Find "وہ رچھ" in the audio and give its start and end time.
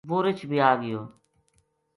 0.09-0.43